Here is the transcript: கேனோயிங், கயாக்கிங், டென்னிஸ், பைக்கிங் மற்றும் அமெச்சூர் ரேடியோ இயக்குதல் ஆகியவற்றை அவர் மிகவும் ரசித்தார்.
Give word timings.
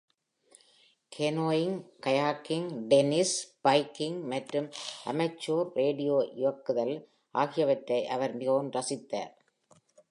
கேனோயிங், 1.11 1.75
கயாக்கிங், 2.05 2.69
டென்னிஸ், 2.87 3.35
பைக்கிங் 3.63 4.19
மற்றும் 4.23 4.67
அமெச்சூர் 5.05 5.69
ரேடியோ 5.73 6.17
இயக்குதல் 6.33 6.95
ஆகியவற்றை 7.35 8.07
அவர் 8.07 8.35
மிகவும் 8.35 8.71
ரசித்தார். 8.71 9.31